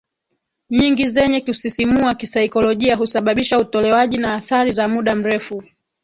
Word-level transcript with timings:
nyingi 0.69 1.07
zenye 1.07 1.41
kusisimua 1.41 2.15
kisaikolojia 2.15 2.95
husababisha 2.95 3.59
utolewaji 3.59 4.17
na 4.17 4.35
athari 4.35 4.71
za 4.71 4.87
muda 4.87 5.15
mrefu 5.15 5.63